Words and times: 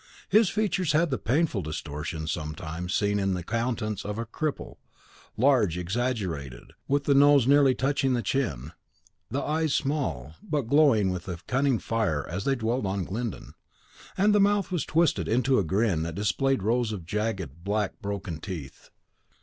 His 0.29 0.49
features 0.49 0.93
had 0.93 1.11
the 1.11 1.19
painful 1.19 1.61
distortion 1.61 2.25
sometimes 2.25 2.91
seen 2.91 3.19
in 3.19 3.35
the 3.35 3.43
countenance 3.43 4.03
of 4.03 4.17
a 4.17 4.25
cripple, 4.25 4.77
large, 5.37 5.77
exaggerated, 5.77 6.73
with 6.87 7.03
the 7.03 7.13
nose 7.13 7.45
nearly 7.45 7.75
touching 7.75 8.13
the 8.15 8.23
chin; 8.23 8.71
the 9.29 9.43
eyes 9.43 9.75
small, 9.75 10.33
but 10.41 10.63
glowing 10.63 11.11
with 11.11 11.27
a 11.27 11.37
cunning 11.45 11.77
fire 11.77 12.27
as 12.27 12.45
they 12.45 12.55
dwelt 12.55 12.83
on 12.87 13.03
Glyndon; 13.03 13.53
and 14.17 14.33
the 14.33 14.39
mouth 14.39 14.71
was 14.71 14.87
twisted 14.87 15.27
into 15.27 15.59
a 15.59 15.63
grin 15.63 16.01
that 16.01 16.15
displayed 16.15 16.63
rows 16.63 16.91
of 16.91 17.05
jagged, 17.05 17.63
black, 17.63 18.01
broken 18.01 18.39
teeth. 18.39 18.89